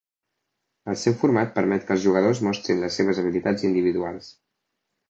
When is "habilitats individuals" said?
3.25-4.37